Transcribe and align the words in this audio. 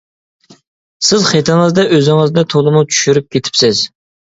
سىز 1.11 1.29
خېتىڭىزدە 1.33 1.87
ئۆزىڭىزنى 1.95 2.49
تولىمۇ 2.57 2.87
چۈشۈرۈپ 2.93 3.33
كېتىپسىز. 3.41 3.89